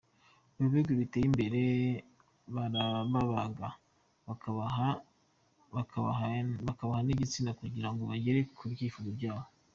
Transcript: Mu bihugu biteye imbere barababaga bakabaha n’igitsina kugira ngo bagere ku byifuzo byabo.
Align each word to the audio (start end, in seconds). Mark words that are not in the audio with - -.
Mu 0.57 0.65
bihugu 0.71 0.91
biteye 0.99 1.25
imbere 1.29 1.61
barababaga 2.55 3.67
bakabaha 5.75 6.97
n’igitsina 7.05 7.51
kugira 7.59 7.87
ngo 7.91 8.01
bagere 8.11 8.39
ku 8.57 8.63
byifuzo 8.73 9.09
byabo. 9.17 9.49